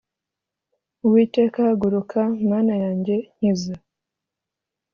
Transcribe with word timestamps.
uwiteka 1.05 1.57
haguruka 1.67 2.19
mana 2.51 2.73
yanjye 2.83 3.15
nkiza 3.35 3.73